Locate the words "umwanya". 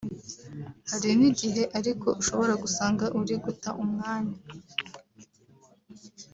3.83-4.37